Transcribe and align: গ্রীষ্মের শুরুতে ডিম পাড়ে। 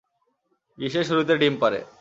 গ্রীষ্মের 0.77 1.05
শুরুতে 1.05 1.33
ডিম 1.37 1.55
পাড়ে। 1.61 1.81